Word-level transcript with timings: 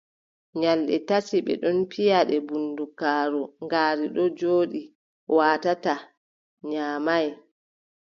Nyalɗe 0.59 0.95
tati 1.07 1.37
ɓe 1.45 1.53
ɗon 1.61 1.77
piya 1.91 2.19
ɗe 2.29 2.37
bundugaaru 2.47 3.41
ngaari 3.63 4.05
ɗon 4.15 4.29
jooɗi, 4.39 4.81
waatataa, 5.35 6.01
nyaamay. 6.69 7.27